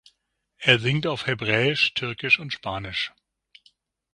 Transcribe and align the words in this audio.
Er 0.57 0.79
singt 0.79 1.05
auf 1.05 1.27
Hebräisch, 1.27 1.93
Türkisch 1.93 2.39
und 2.39 2.51
Spanisch. 2.51 3.13